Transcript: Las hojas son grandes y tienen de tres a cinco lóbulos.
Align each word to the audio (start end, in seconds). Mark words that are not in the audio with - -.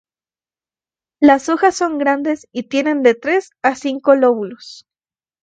Las 1.19 1.47
hojas 1.47 1.75
son 1.75 1.99
grandes 1.99 2.47
y 2.51 2.63
tienen 2.63 3.03
de 3.03 3.13
tres 3.13 3.51
a 3.61 3.75
cinco 3.75 4.15
lóbulos. 4.15 4.87